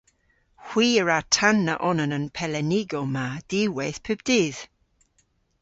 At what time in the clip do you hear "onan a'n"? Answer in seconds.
1.89-2.25